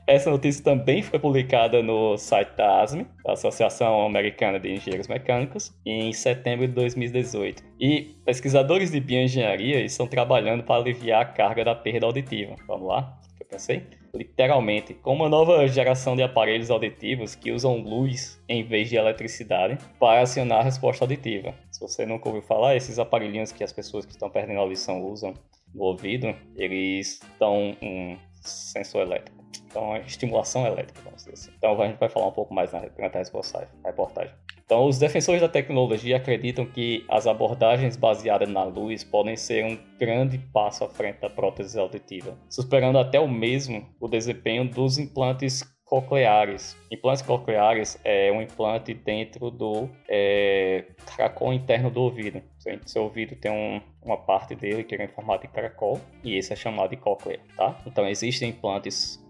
essa 0.07 0.29
notícia 0.29 0.63
também 0.63 1.01
foi 1.01 1.19
publicada 1.19 1.81
no 1.81 2.17
site 2.17 2.55
da 2.57 2.81
ASME, 2.81 3.07
da 3.23 3.33
Associação 3.33 4.05
Americana 4.05 4.59
de 4.59 4.73
Engenheiros 4.73 5.07
Mecânicos, 5.07 5.73
em 5.85 6.11
setembro 6.13 6.67
de 6.67 6.73
2018. 6.73 7.63
E 7.79 8.15
pesquisadores 8.25 8.90
de 8.91 8.99
bioengenharia 8.99 9.79
estão 9.81 10.07
trabalhando 10.07 10.63
para 10.63 10.81
aliviar 10.81 11.21
a 11.21 11.25
carga 11.25 11.65
da 11.65 11.75
perda 11.75 12.05
auditiva. 12.05 12.55
Vamos 12.67 12.87
lá? 12.87 13.19
Eu 13.39 13.45
pensei 13.45 13.83
literalmente, 14.13 14.93
com 14.93 15.13
uma 15.13 15.29
nova 15.29 15.67
geração 15.67 16.15
de 16.15 16.23
aparelhos 16.23 16.69
auditivos 16.69 17.35
que 17.35 17.51
usam 17.51 17.77
luz 17.77 18.41
em 18.47 18.63
vez 18.63 18.89
de 18.89 18.97
eletricidade 18.97 19.77
para 19.99 20.21
acionar 20.21 20.59
a 20.59 20.63
resposta 20.63 21.03
auditiva. 21.03 21.55
Se 21.71 21.79
você 21.79 22.05
nunca 22.05 22.27
ouviu 22.27 22.41
falar, 22.41 22.75
esses 22.75 22.99
aparelhinhos 22.99 23.51
que 23.51 23.63
as 23.63 23.71
pessoas 23.71 24.05
que 24.05 24.11
estão 24.11 24.29
perdendo 24.29 24.57
a 24.57 24.61
audição 24.61 25.03
usam 25.03 25.33
no 25.73 25.83
ouvido, 25.83 26.35
eles 26.55 27.21
dão 27.39 27.75
um 27.81 28.17
sensor 28.41 29.01
elétrico. 29.01 29.41
Então, 29.67 29.95
estimulação 29.97 30.65
elétrica, 30.65 30.99
vamos 31.03 31.23
dizer 31.23 31.33
assim. 31.33 31.51
Então, 31.57 31.81
a 31.81 31.87
gente 31.87 31.97
vai 31.97 32.09
falar 32.09 32.27
um 32.27 32.33
pouco 32.33 32.53
mais 32.53 32.73
na 32.73 32.79
reportagem. 32.79 34.33
Então, 34.71 34.85
os 34.85 34.97
defensores 34.97 35.41
da 35.41 35.49
tecnologia 35.49 36.15
acreditam 36.15 36.65
que 36.65 37.03
as 37.09 37.27
abordagens 37.27 37.97
baseadas 37.97 38.47
na 38.47 38.63
luz 38.63 39.03
podem 39.03 39.35
ser 39.35 39.65
um 39.65 39.77
grande 39.99 40.37
passo 40.37 40.85
à 40.85 40.87
frente 40.87 41.19
da 41.19 41.29
prótese 41.29 41.77
auditiva, 41.77 42.37
superando 42.49 42.97
até 42.97 43.19
o 43.19 43.27
mesmo 43.27 43.85
o 43.99 44.07
desempenho 44.07 44.65
dos 44.65 44.97
implantes 44.97 45.61
cocleares. 45.83 46.77
Implantes 46.89 47.21
cocleares 47.21 47.99
é 48.05 48.31
um 48.31 48.41
implante 48.41 48.93
dentro 48.93 49.51
do 49.51 49.89
é, 50.07 50.85
caracol 51.17 51.51
interno 51.51 51.91
do 51.91 52.03
ouvido. 52.03 52.41
Seu 52.85 53.03
ouvido 53.03 53.35
tem 53.35 53.51
um, 53.51 53.81
uma 54.01 54.15
parte 54.15 54.55
dele 54.55 54.85
que 54.85 54.95
é 54.95 55.03
em 55.03 55.09
formato 55.09 55.45
de 55.45 55.51
caracol 55.51 55.99
e 56.23 56.37
esse 56.37 56.53
é 56.53 56.55
chamado 56.55 56.91
de 56.91 56.95
cóclea, 56.95 57.41
tá? 57.57 57.77
Então 57.85 58.07
existem 58.07 58.51
implantes 58.51 59.21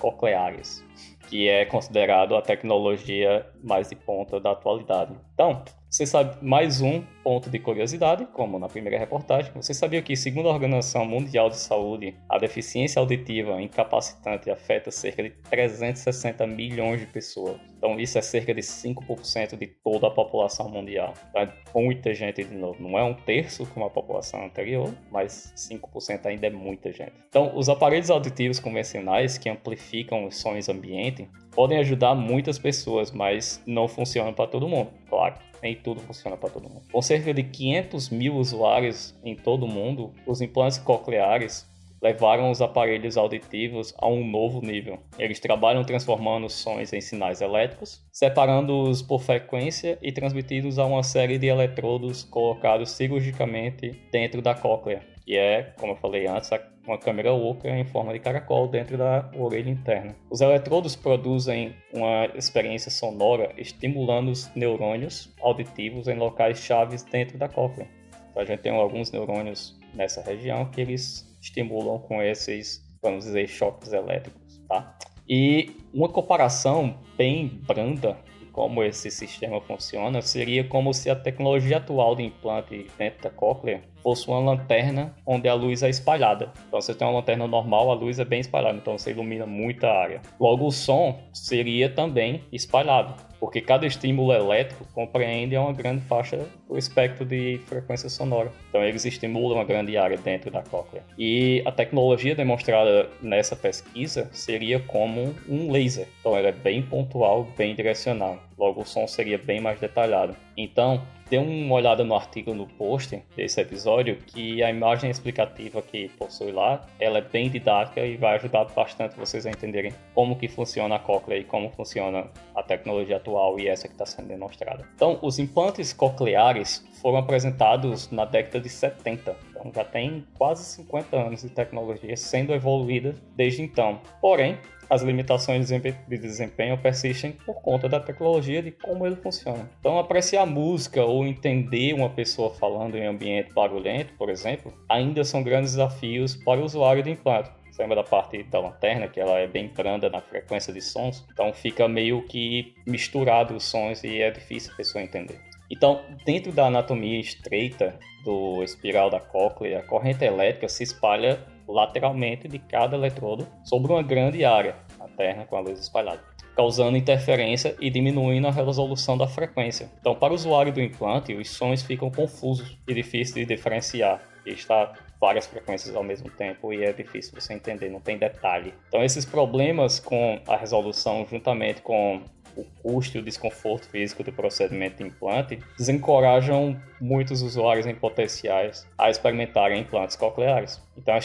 cocleares 0.00 0.84
que 1.28 1.48
é 1.48 1.64
considerado 1.66 2.34
a 2.34 2.42
tecnologia 2.42 3.46
mais 3.62 3.88
de 3.88 3.94
ponta 3.94 4.40
da 4.40 4.52
atualidade. 4.52 5.14
Então, 5.34 5.62
você 5.98 6.06
sabe 6.06 6.36
mais 6.40 6.80
um 6.80 7.02
ponto 7.24 7.50
de 7.50 7.58
curiosidade, 7.58 8.24
como 8.26 8.56
na 8.56 8.68
primeira 8.68 8.96
reportagem. 8.96 9.50
Você 9.56 9.74
sabia 9.74 10.00
que, 10.00 10.16
segundo 10.16 10.48
a 10.48 10.52
Organização 10.52 11.04
Mundial 11.04 11.50
de 11.50 11.56
Saúde, 11.56 12.14
a 12.28 12.38
deficiência 12.38 13.00
auditiva 13.00 13.60
incapacitante 13.60 14.48
afeta 14.48 14.92
cerca 14.92 15.24
de 15.24 15.30
360 15.50 16.46
milhões 16.46 17.00
de 17.00 17.06
pessoas. 17.06 17.56
Então, 17.76 17.98
isso 17.98 18.16
é 18.16 18.22
cerca 18.22 18.54
de 18.54 18.60
5% 18.60 19.58
de 19.58 19.66
toda 19.66 20.06
a 20.06 20.10
população 20.12 20.70
mundial. 20.70 21.14
Então, 21.30 21.42
é 21.42 21.52
muita 21.74 22.14
gente, 22.14 22.44
de 22.44 22.54
novo. 22.54 22.80
Não 22.80 22.96
é 22.96 23.02
um 23.02 23.14
terço 23.14 23.66
como 23.66 23.84
a 23.84 23.90
população 23.90 24.44
anterior, 24.44 24.94
mas 25.10 25.52
5% 25.56 26.26
ainda 26.26 26.46
é 26.46 26.50
muita 26.50 26.92
gente. 26.92 27.14
Então, 27.28 27.50
os 27.56 27.68
aparelhos 27.68 28.08
auditivos 28.08 28.60
convencionais 28.60 29.36
que 29.36 29.48
amplificam 29.48 30.26
os 30.26 30.36
sons 30.36 30.68
ambiente 30.68 31.28
podem 31.50 31.78
ajudar 31.78 32.14
muitas 32.14 32.56
pessoas, 32.56 33.10
mas 33.10 33.60
não 33.66 33.88
funcionam 33.88 34.32
para 34.32 34.46
todo 34.46 34.68
mundo, 34.68 34.92
claro 35.08 35.47
nem 35.62 35.74
tudo 35.74 36.00
funciona 36.00 36.36
para 36.36 36.50
todo 36.50 36.68
mundo. 36.68 36.82
Com 36.90 37.02
cerca 37.02 37.32
de 37.32 37.42
500 37.42 38.10
mil 38.10 38.36
usuários 38.36 39.14
em 39.24 39.34
todo 39.34 39.64
o 39.64 39.68
mundo, 39.68 40.12
os 40.26 40.40
implantes 40.40 40.78
cocleares 40.78 41.68
levaram 42.00 42.50
os 42.50 42.62
aparelhos 42.62 43.16
auditivos 43.16 43.94
a 43.98 44.06
um 44.06 44.24
novo 44.24 44.60
nível. 44.60 44.98
Eles 45.18 45.40
trabalham 45.40 45.84
transformando 45.84 46.48
sons 46.48 46.92
em 46.92 47.00
sinais 47.00 47.40
elétricos, 47.40 48.00
separando-os 48.12 49.02
por 49.02 49.20
frequência 49.20 49.98
e 50.00 50.12
transmitidos 50.12 50.78
a 50.78 50.86
uma 50.86 51.02
série 51.02 51.38
de 51.38 51.46
eletrodos 51.46 52.24
colocados 52.24 52.90
cirurgicamente 52.90 53.90
dentro 54.12 54.40
da 54.40 54.54
cóclea, 54.54 55.02
que 55.24 55.36
é, 55.36 55.74
como 55.78 55.92
eu 55.92 55.96
falei 55.96 56.26
antes, 56.26 56.52
a 56.52 56.58
uma 56.88 56.98
câmera 56.98 57.32
oca 57.32 57.68
em 57.68 57.84
forma 57.84 58.12
de 58.12 58.18
caracol 58.18 58.66
dentro 58.66 58.96
da 58.96 59.30
orelha 59.36 59.70
interna. 59.70 60.16
Os 60.30 60.40
eletrodos 60.40 60.96
produzem 60.96 61.74
uma 61.92 62.26
experiência 62.34 62.90
sonora 62.90 63.52
estimulando 63.56 64.30
os 64.30 64.52
neurônios 64.54 65.32
auditivos 65.40 66.08
em 66.08 66.16
locais 66.16 66.58
chaves 66.58 67.02
dentro 67.02 67.36
da 67.36 67.48
cóclea. 67.48 67.86
Então, 68.30 68.42
a 68.42 68.44
gente 68.44 68.60
tem 68.60 68.72
alguns 68.72 69.12
neurônios 69.12 69.78
nessa 69.94 70.22
região 70.22 70.64
que 70.70 70.80
eles 70.80 71.28
estimulam 71.40 71.98
com 71.98 72.22
esses, 72.22 72.82
vamos 73.02 73.24
dizer, 73.24 73.46
choques 73.48 73.92
elétricos, 73.92 74.58
tá? 74.66 74.96
E 75.28 75.70
uma 75.92 76.08
comparação 76.08 76.98
bem 77.16 77.60
branda 77.66 78.16
como 78.50 78.82
esse 78.82 79.10
sistema 79.10 79.60
funciona 79.60 80.20
seria 80.20 80.64
como 80.64 80.92
se 80.92 81.08
a 81.08 81.14
tecnologia 81.14 81.76
atual 81.76 82.16
de 82.16 82.24
implante 82.24 82.86
dentro 82.98 83.22
da 83.22 83.30
cóclea 83.30 83.84
fosse 84.02 84.28
uma 84.28 84.38
lanterna 84.38 85.14
onde 85.26 85.48
a 85.48 85.54
luz 85.54 85.82
é 85.82 85.88
espalhada. 85.88 86.52
Então, 86.68 86.80
você 86.80 86.94
tem 86.94 87.06
uma 87.06 87.18
lanterna 87.18 87.46
normal, 87.46 87.90
a 87.90 87.94
luz 87.94 88.18
é 88.18 88.24
bem 88.24 88.40
espalhada, 88.40 88.76
então 88.76 88.96
você 88.96 89.10
ilumina 89.10 89.46
muita 89.46 89.88
área. 89.88 90.20
Logo, 90.38 90.66
o 90.66 90.72
som 90.72 91.18
seria 91.32 91.88
também 91.88 92.42
espalhado 92.52 93.28
porque 93.40 93.60
cada 93.60 93.86
estímulo 93.86 94.32
elétrico 94.32 94.86
compreende 94.92 95.56
uma 95.56 95.72
grande 95.72 96.02
faixa 96.02 96.38
do 96.68 96.76
espectro 96.76 97.24
de 97.24 97.60
frequência 97.66 98.08
sonora. 98.08 98.52
Então 98.68 98.82
eles 98.82 99.04
estimulam 99.04 99.58
uma 99.58 99.64
grande 99.64 99.96
área 99.96 100.16
dentro 100.16 100.50
da 100.50 100.62
cóclea. 100.62 101.02
E 101.16 101.62
a 101.64 101.72
tecnologia 101.72 102.34
demonstrada 102.34 103.08
nessa 103.22 103.54
pesquisa 103.54 104.28
seria 104.32 104.80
como 104.80 105.34
um 105.48 105.70
laser. 105.70 106.08
Então 106.20 106.36
ela 106.36 106.48
é 106.48 106.52
bem 106.52 106.82
pontual, 106.82 107.46
bem 107.56 107.74
direcional. 107.74 108.47
Logo 108.58 108.82
o 108.82 108.86
som 108.86 109.06
seria 109.06 109.38
bem 109.38 109.60
mais 109.60 109.78
detalhado. 109.78 110.36
Então, 110.56 111.00
dê 111.30 111.38
uma 111.38 111.74
olhada 111.74 112.02
no 112.02 112.14
artigo 112.14 112.54
no 112.54 112.66
post 112.66 113.22
desse 113.36 113.60
episódio 113.60 114.16
que 114.26 114.62
a 114.62 114.70
imagem 114.70 115.10
explicativa 115.10 115.80
que 115.82 116.08
possui 116.10 116.50
lá, 116.50 116.84
ela 116.98 117.18
é 117.18 117.20
bem 117.20 117.48
didática 117.48 118.00
e 118.00 118.16
vai 118.16 118.36
ajudar 118.36 118.64
bastante 118.64 119.16
vocês 119.16 119.46
a 119.46 119.50
entenderem 119.50 119.92
como 120.14 120.36
que 120.36 120.48
funciona 120.48 120.96
a 120.96 120.98
cóclea 120.98 121.38
e 121.38 121.44
como 121.44 121.70
funciona 121.70 122.26
a 122.54 122.62
tecnologia 122.62 123.16
atual 123.16 123.60
e 123.60 123.68
essa 123.68 123.86
que 123.86 123.94
está 123.94 124.06
sendo 124.06 124.28
demonstrada. 124.28 124.84
Então, 124.94 125.18
os 125.22 125.38
implantes 125.38 125.92
cocleares 125.92 126.84
foram 127.00 127.18
apresentados 127.18 128.10
na 128.10 128.24
década 128.24 128.60
de 128.60 128.68
70. 128.68 129.36
Então 129.50 129.72
já 129.74 129.84
tem 129.84 130.26
quase 130.36 130.64
50 130.64 131.16
anos 131.16 131.42
de 131.42 131.50
tecnologia 131.50 132.16
sendo 132.16 132.52
evoluída 132.52 133.14
desde 133.36 133.62
então. 133.62 134.00
Porém, 134.20 134.58
as 134.90 135.02
limitações 135.02 135.68
de 135.68 136.18
desempenho 136.18 136.78
persistem 136.78 137.32
por 137.32 137.60
conta 137.60 137.88
da 137.88 138.00
tecnologia 138.00 138.62
de 138.62 138.70
como 138.70 139.06
ele 139.06 139.16
funciona. 139.16 139.68
Então, 139.78 139.98
apreciar 139.98 140.46
música 140.46 141.04
ou 141.04 141.26
entender 141.26 141.92
uma 141.92 142.08
pessoa 142.08 142.54
falando 142.54 142.96
em 142.96 143.06
ambiente 143.06 143.52
barulhento, 143.52 144.14
por 144.14 144.30
exemplo, 144.30 144.72
ainda 144.88 145.24
são 145.24 145.42
grandes 145.42 145.72
desafios 145.72 146.36
para 146.36 146.60
o 146.60 146.64
usuário 146.64 147.02
do 147.02 147.10
implante. 147.10 147.50
Você 147.70 147.82
lembra 147.82 147.96
da 147.96 148.04
parte 148.04 148.42
da 148.44 148.60
lanterna, 148.60 149.08
que 149.08 149.20
ela 149.20 149.38
é 149.38 149.46
bem 149.46 149.68
branda 149.68 150.08
na 150.08 150.20
frequência 150.20 150.72
de 150.72 150.80
sons? 150.80 151.24
Então 151.32 151.52
fica 151.52 151.86
meio 151.86 152.22
que 152.22 152.74
misturado 152.86 153.54
os 153.54 153.64
sons 153.64 154.02
e 154.02 154.22
é 154.22 154.30
difícil 154.30 154.72
a 154.72 154.76
pessoa 154.76 155.04
entender. 155.04 155.38
Então, 155.70 156.00
dentro 156.24 156.50
da 156.52 156.66
anatomia 156.66 157.20
estreita 157.20 157.98
do 158.24 158.62
espiral 158.62 159.10
da 159.10 159.20
cóclea, 159.20 159.80
a 159.80 159.82
corrente 159.82 160.24
elétrica 160.24 160.68
se 160.68 160.82
espalha 160.82 161.38
lateralmente 161.66 162.48
de 162.48 162.58
cada 162.58 162.96
eletrodo 162.96 163.46
sobre 163.64 163.92
uma 163.92 164.02
grande 164.02 164.44
área 164.44 164.76
interna 165.18 165.44
com 165.44 165.56
a 165.56 165.60
luz 165.60 165.80
espalhada, 165.80 166.22
causando 166.56 166.96
interferência 166.96 167.76
e 167.80 167.90
diminuindo 167.90 168.46
a 168.46 168.52
resolução 168.52 169.18
da 169.18 169.26
frequência. 169.26 169.90
Então, 170.00 170.14
para 170.14 170.32
o 170.32 170.36
usuário 170.36 170.72
do 170.72 170.80
implante, 170.80 171.34
os 171.34 171.50
sons 171.50 171.82
ficam 171.82 172.10
confusos 172.10 172.78
e 172.86 172.94
difíceis 172.94 173.34
de 173.34 173.44
diferenciar, 173.44 174.22
está 174.46 174.94
várias 175.20 175.46
frequências 175.46 175.94
ao 175.94 176.04
mesmo 176.04 176.30
tempo 176.30 176.72
e 176.72 176.84
é 176.84 176.92
difícil 176.92 177.32
você 177.34 177.52
entender, 177.52 177.90
não 177.90 178.00
tem 178.00 178.16
detalhe. 178.16 178.72
Então, 178.86 179.02
esses 179.02 179.24
problemas 179.24 179.98
com 179.98 180.40
a 180.46 180.56
resolução, 180.56 181.26
juntamente 181.28 181.82
com 181.82 182.22
o 182.58 182.64
custo 182.82 183.16
e 183.16 183.20
o 183.20 183.24
desconforto 183.24 183.88
físico 183.88 184.24
do 184.24 184.32
procedimento 184.32 184.98
de 184.98 185.04
implante 185.04 185.58
desencorajam 185.76 186.80
muitos 187.00 187.40
usuários 187.42 187.86
em 187.86 187.94
potenciais 187.94 188.86
a 188.98 189.08
experimentarem 189.08 189.80
implantes 189.80 190.16
cocleares. 190.16 190.82
Então, 190.96 191.14
a 191.14 191.18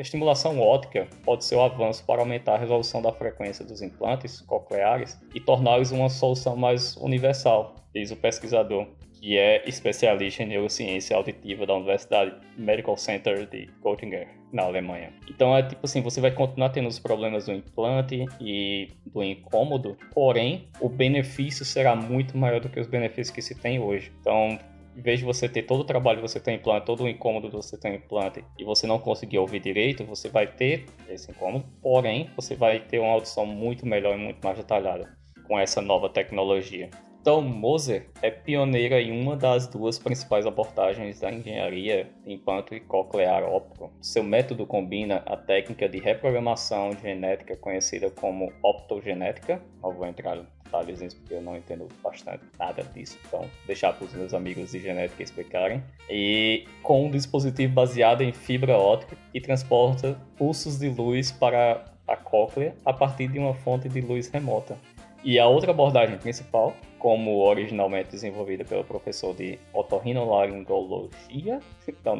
estimulação 0.00 0.58
óptica 0.58 1.06
pode 1.24 1.44
ser 1.44 1.56
o 1.56 1.58
um 1.58 1.64
avanço 1.64 2.04
para 2.04 2.20
aumentar 2.20 2.54
a 2.54 2.58
resolução 2.58 3.02
da 3.02 3.12
frequência 3.12 3.64
dos 3.64 3.82
implantes 3.82 4.40
cocleares 4.40 5.18
e 5.34 5.40
torná-los 5.40 5.90
uma 5.90 6.08
solução 6.08 6.56
mais 6.56 6.96
universal, 6.96 7.76
diz 7.94 8.10
o 8.10 8.16
pesquisador 8.16 8.86
que 9.18 9.36
é 9.36 9.68
especialista 9.68 10.42
em 10.42 10.46
neurociência 10.46 11.16
auditiva 11.16 11.66
da 11.66 11.74
Universidade 11.74 12.34
Medical 12.56 12.96
Center 12.96 13.46
de 13.46 13.68
Göttingen, 13.82 14.26
na 14.52 14.62
Alemanha. 14.62 15.12
Então 15.28 15.56
é 15.56 15.62
tipo 15.62 15.84
assim, 15.84 16.00
você 16.00 16.20
vai 16.20 16.30
continuar 16.30 16.70
tendo 16.70 16.88
os 16.88 16.98
problemas 16.98 17.46
do 17.46 17.52
implante 17.52 18.24
e 18.40 18.88
do 19.06 19.22
incômodo, 19.22 19.96
porém 20.12 20.68
o 20.80 20.88
benefício 20.88 21.64
será 21.64 21.94
muito 21.94 22.36
maior 22.36 22.60
do 22.60 22.68
que 22.68 22.80
os 22.80 22.86
benefícios 22.86 23.30
que 23.30 23.42
se 23.42 23.54
tem 23.54 23.78
hoje. 23.78 24.12
Então 24.20 24.58
em 24.96 25.00
vez 25.00 25.20
de 25.20 25.24
você 25.24 25.48
ter 25.48 25.62
todo 25.62 25.80
o 25.80 25.84
trabalho 25.84 26.20
que 26.20 26.28
você 26.28 26.40
tem 26.40 26.56
implante, 26.56 26.86
todo 26.86 27.04
o 27.04 27.08
incômodo 27.08 27.48
que 27.48 27.54
você 27.54 27.78
tem 27.78 27.94
implante, 27.94 28.44
e 28.58 28.64
você 28.64 28.84
não 28.84 28.98
conseguir 28.98 29.38
ouvir 29.38 29.60
direito, 29.60 30.04
você 30.04 30.28
vai 30.28 30.48
ter 30.48 30.86
esse 31.08 31.30
incômodo, 31.30 31.64
porém, 31.80 32.28
você 32.34 32.56
vai 32.56 32.80
ter 32.80 32.98
uma 32.98 33.12
audição 33.12 33.46
muito 33.46 33.86
melhor 33.86 34.18
e 34.18 34.20
muito 34.20 34.44
mais 34.44 34.58
detalhada 34.58 35.16
com 35.46 35.56
essa 35.56 35.80
nova 35.80 36.08
tecnologia. 36.08 36.90
Então, 37.20 37.42
Moser 37.42 38.08
é 38.22 38.30
pioneira 38.30 39.00
em 39.00 39.10
uma 39.20 39.36
das 39.36 39.66
duas 39.66 39.98
principais 39.98 40.46
abordagens 40.46 41.20
da 41.20 41.30
engenharia 41.30 42.08
de 42.24 42.32
implante 42.32 42.80
coclear 42.80 43.42
óptico. 43.42 43.92
Seu 44.00 44.22
método 44.22 44.66
combina 44.66 45.22
a 45.26 45.36
técnica 45.36 45.88
de 45.88 45.98
reprogramação 45.98 46.92
genética 46.92 47.56
conhecida 47.56 48.10
como 48.10 48.52
optogenética. 48.62 49.60
Não 49.82 49.92
vou 49.92 50.06
entrar 50.06 50.36
em 50.36 50.46
detalhes 50.64 51.14
porque 51.14 51.34
eu 51.34 51.42
não 51.42 51.56
entendo 51.56 51.88
bastante 52.02 52.44
nada 52.58 52.82
disso, 52.94 53.18
então 53.26 53.44
deixar 53.66 53.92
para 53.92 54.04
os 54.04 54.14
meus 54.14 54.32
amigos 54.34 54.70
de 54.70 54.78
genética 54.78 55.22
explicarem. 55.22 55.82
E 56.08 56.66
com 56.82 57.06
um 57.06 57.10
dispositivo 57.10 57.72
baseado 57.72 58.22
em 58.22 58.32
fibra 58.32 58.76
óptica 58.76 59.16
que 59.32 59.40
transporta 59.40 60.18
pulsos 60.36 60.78
de 60.78 60.88
luz 60.88 61.32
para 61.32 61.84
a 62.06 62.16
cóclea 62.16 62.74
a 62.84 62.92
partir 62.92 63.28
de 63.28 63.38
uma 63.38 63.54
fonte 63.54 63.88
de 63.88 64.00
luz 64.00 64.28
remota. 64.28 64.76
E 65.24 65.38
a 65.38 65.46
outra 65.46 65.72
abordagem 65.72 66.16
principal, 66.16 66.74
como 66.98 67.38
originalmente 67.44 68.10
desenvolvida 68.12 68.64
pelo 68.64 68.84
professor 68.84 69.34
de 69.34 69.58
otorrinolaringologia. 69.72 71.60
Da 72.02 72.16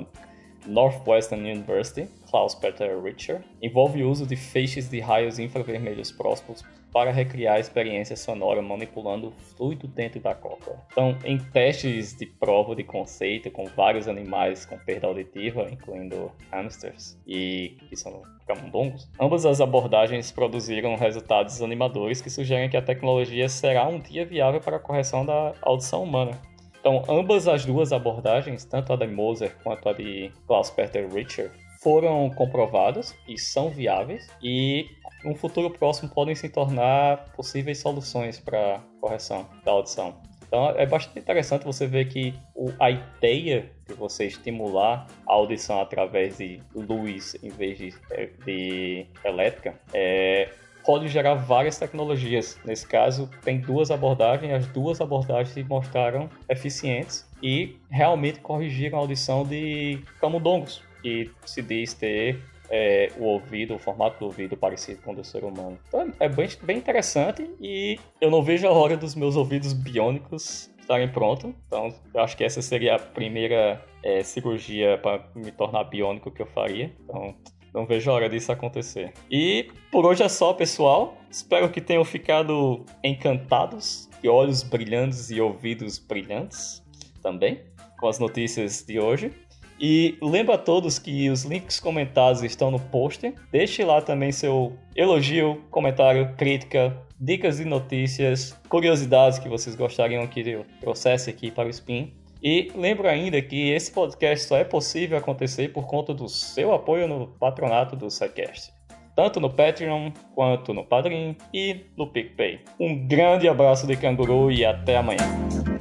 Northwestern 0.68 1.50
University, 1.50 2.08
Klaus 2.30 2.54
Peter 2.54 3.00
Richer, 3.02 3.40
envolve 3.62 4.04
o 4.04 4.10
uso 4.10 4.26
de 4.26 4.36
feixes 4.36 4.88
de 4.88 5.00
raios 5.00 5.38
infravermelhos 5.38 6.12
próximos 6.12 6.62
para 6.92 7.10
recriar 7.10 7.56
a 7.56 7.60
experiência 7.60 8.16
sonora 8.16 8.62
manipulando 8.62 9.28
o 9.28 9.30
fluido 9.30 9.86
dentro 9.86 10.20
da 10.20 10.34
cóclea. 10.34 10.76
Então, 10.90 11.16
em 11.24 11.38
testes 11.38 12.16
de 12.16 12.26
prova 12.26 12.74
de 12.74 12.82
conceito 12.82 13.50
com 13.50 13.66
vários 13.66 14.08
animais 14.08 14.64
com 14.64 14.78
perda 14.78 15.06
auditiva, 15.06 15.68
incluindo 15.70 16.32
hamsters 16.50 17.18
e 17.26 17.76
que 17.88 17.96
são 17.96 18.22
camundongos, 18.46 19.08
ambas 19.20 19.44
as 19.44 19.60
abordagens 19.60 20.30
produziram 20.30 20.96
resultados 20.96 21.62
animadores 21.62 22.20
que 22.20 22.30
sugerem 22.30 22.70
que 22.70 22.76
a 22.76 22.82
tecnologia 22.82 23.48
será 23.48 23.86
um 23.86 24.00
dia 24.00 24.24
viável 24.24 24.60
para 24.60 24.76
a 24.76 24.80
correção 24.80 25.24
da 25.24 25.54
audição 25.62 26.02
humana. 26.02 26.32
Então, 26.80 27.04
ambas 27.08 27.48
as 27.48 27.64
duas 27.64 27.92
abordagens, 27.92 28.64
tanto 28.64 28.92
a 28.92 28.96
de 28.96 29.06
Moser 29.06 29.54
quanto 29.62 29.88
a 29.88 29.92
de 29.92 30.32
Klaus 30.46 30.70
Peter 30.70 31.08
Richer, 31.12 31.50
foram 31.82 32.28
comprovadas 32.30 33.14
e 33.26 33.38
são 33.38 33.70
viáveis 33.70 34.28
e 34.42 34.86
no 35.24 35.34
futuro 35.34 35.70
próximo 35.70 36.08
podem 36.08 36.34
se 36.34 36.48
tornar 36.48 37.32
possíveis 37.34 37.78
soluções 37.78 38.38
para 38.38 38.80
correção 39.00 39.48
da 39.64 39.72
audição. 39.72 40.20
Então 40.46 40.70
é 40.70 40.86
bastante 40.86 41.18
interessante 41.18 41.64
você 41.64 41.86
ver 41.86 42.06
que 42.06 42.34
a 42.80 42.90
ideia 42.90 43.70
de 43.86 43.94
você 43.94 44.26
estimular 44.26 45.06
a 45.26 45.32
audição 45.32 45.80
através 45.80 46.38
de 46.38 46.60
luz 46.74 47.36
em 47.42 47.50
vez 47.50 47.78
de, 47.78 47.94
é, 48.10 48.26
de 48.44 49.06
elétrica 49.24 49.78
é, 49.92 50.48
pode 50.88 51.06
gerar 51.06 51.34
várias 51.34 51.78
tecnologias. 51.78 52.58
Nesse 52.64 52.88
caso, 52.88 53.28
tem 53.44 53.60
duas 53.60 53.90
abordagens, 53.90 54.54
as 54.54 54.66
duas 54.68 55.02
abordagens 55.02 55.50
se 55.50 55.62
mostraram 55.62 56.30
eficientes 56.48 57.28
e 57.42 57.76
realmente 57.90 58.40
corrigiram 58.40 58.96
a 58.96 59.02
audição 59.02 59.44
de 59.44 60.02
camundongos, 60.18 60.82
que 61.02 61.30
se 61.44 61.60
diz 61.60 61.92
ter 61.92 62.42
é, 62.70 63.12
o 63.18 63.24
ouvido, 63.24 63.74
o 63.74 63.78
formato 63.78 64.18
do 64.18 64.24
ouvido 64.24 64.56
parecido 64.56 65.02
com 65.02 65.12
o 65.12 65.16
do 65.16 65.22
ser 65.22 65.44
humano. 65.44 65.78
Então 65.88 66.10
é 66.18 66.26
bem, 66.26 66.48
bem 66.62 66.78
interessante 66.78 67.46
e 67.60 68.00
eu 68.18 68.30
não 68.30 68.42
vejo 68.42 68.66
a 68.66 68.72
hora 68.72 68.96
dos 68.96 69.14
meus 69.14 69.36
ouvidos 69.36 69.74
biônicos 69.74 70.70
estarem 70.80 71.08
prontos. 71.08 71.52
Então 71.66 71.92
eu 72.14 72.22
acho 72.22 72.34
que 72.34 72.44
essa 72.44 72.62
seria 72.62 72.94
a 72.94 72.98
primeira 72.98 73.84
é, 74.02 74.22
cirurgia 74.22 74.96
para 74.96 75.22
me 75.34 75.52
tornar 75.52 75.84
biônico 75.84 76.30
que 76.30 76.40
eu 76.40 76.46
faria. 76.46 76.90
Então 77.04 77.34
não 77.74 77.86
vejo 77.86 78.10
a 78.10 78.14
hora 78.14 78.28
disso 78.28 78.50
acontecer. 78.50 79.12
E 79.30 79.70
por 79.90 80.04
hoje 80.06 80.22
é 80.22 80.28
só, 80.28 80.52
pessoal. 80.52 81.16
Espero 81.30 81.68
que 81.68 81.80
tenham 81.80 82.04
ficado 82.04 82.84
encantados 83.04 84.08
e 84.22 84.28
olhos 84.28 84.62
brilhantes 84.62 85.30
e 85.30 85.40
ouvidos 85.40 85.98
brilhantes 85.98 86.82
também 87.22 87.60
com 87.98 88.08
as 88.08 88.18
notícias 88.18 88.84
de 88.86 88.98
hoje. 88.98 89.32
E 89.80 90.16
lembro 90.20 90.52
a 90.52 90.58
todos 90.58 90.98
que 90.98 91.30
os 91.30 91.44
links 91.44 91.78
comentados 91.78 92.42
estão 92.42 92.70
no 92.70 92.80
post. 92.80 93.32
Deixe 93.52 93.84
lá 93.84 94.00
também 94.02 94.32
seu 94.32 94.76
elogio, 94.96 95.62
comentário, 95.70 96.34
crítica, 96.36 96.96
dicas 97.20 97.58
de 97.58 97.64
notícias, 97.64 98.58
curiosidades 98.68 99.38
que 99.38 99.48
vocês 99.48 99.76
gostariam 99.76 100.26
que 100.26 100.40
eu 100.40 100.64
trouxesse 100.80 101.30
aqui 101.30 101.50
para 101.50 101.68
o 101.68 101.70
Spin. 101.70 102.12
E 102.42 102.70
lembro 102.76 103.08
ainda 103.08 103.40
que 103.42 103.70
esse 103.70 103.90
podcast 103.90 104.46
só 104.46 104.56
é 104.56 104.64
possível 104.64 105.18
acontecer 105.18 105.72
por 105.72 105.86
conta 105.86 106.14
do 106.14 106.28
seu 106.28 106.72
apoio 106.72 107.08
no 107.08 107.26
patronato 107.26 107.96
do 107.96 108.10
SciCast. 108.10 108.72
Tanto 109.16 109.40
no 109.40 109.50
Patreon, 109.50 110.12
quanto 110.34 110.72
no 110.72 110.84
Padrim 110.84 111.36
e 111.52 111.86
no 111.96 112.06
PicPay. 112.06 112.60
Um 112.78 113.08
grande 113.08 113.48
abraço 113.48 113.84
de 113.86 113.96
canguru 113.96 114.52
e 114.52 114.64
até 114.64 114.96
amanhã. 114.96 115.77